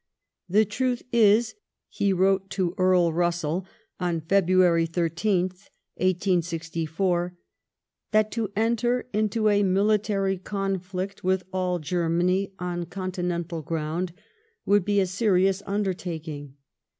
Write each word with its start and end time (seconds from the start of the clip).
The 0.49 0.65
truth 0.65 1.03
is 1.13 1.53
[he 1.87 2.11
wrote 2.11 2.49
to 2.57 2.73
Earl 2.75 3.13
Russell 3.13 3.67
on 3.99 4.21
February 4.21 4.87
13th, 4.87 5.69
1864] 5.97 7.37
that 8.09 8.31
to 8.31 8.51
enter 8.55 9.05
into 9.13 9.47
a 9.47 9.61
military 9.61 10.39
conflict 10.39 11.23
with 11.23 11.43
all 11.53 11.77
Germany 11.77 12.51
on 12.57 12.87
continental 12.87 13.61
ground 13.61 14.11
would 14.65 14.83
be 14.85 14.99
a 14.99 15.05
serious 15.05 15.61
undertaking. 15.67 16.55